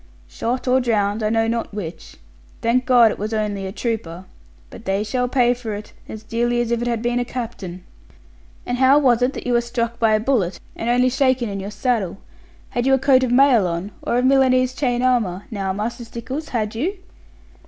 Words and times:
'Shot, 0.27 0.67
or 0.67 0.81
drowned; 0.81 1.21
I 1.21 1.29
know 1.29 1.47
not 1.47 1.75
which. 1.75 2.17
Thank 2.63 2.87
God 2.87 3.11
it 3.11 3.19
was 3.19 3.35
only 3.35 3.67
a 3.67 3.71
trooper. 3.71 4.25
But 4.71 4.85
they 4.85 5.03
shall 5.03 5.27
pay 5.27 5.53
for 5.53 5.75
it, 5.75 5.93
as 6.09 6.23
dearly 6.23 6.59
as 6.59 6.71
if 6.71 6.81
it 6.81 6.87
had 6.87 7.03
been 7.03 7.19
a 7.19 7.23
captain.' 7.23 7.83
'And 8.65 8.79
how 8.79 8.97
was 8.97 9.21
it 9.21 9.45
you 9.45 9.53
were 9.53 9.61
struck 9.61 9.99
by 9.99 10.15
a 10.15 10.19
bullet, 10.19 10.59
and 10.75 10.89
only 10.89 11.09
shaken 11.09 11.49
in 11.49 11.59
your 11.59 11.69
saddle? 11.69 12.17
Had 12.71 12.87
you 12.87 12.95
a 12.95 12.97
coat 12.97 13.21
of 13.23 13.31
mail 13.31 13.67
on, 13.67 13.91
or 14.01 14.17
of 14.17 14.25
Milanese 14.25 14.73
chain 14.73 15.03
armour? 15.03 15.45
Now, 15.51 15.71
Master 15.71 16.03
Stickles, 16.03 16.49
had 16.49 16.73
you?' 16.73 16.97